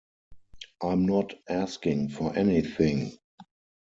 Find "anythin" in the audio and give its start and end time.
2.35-3.19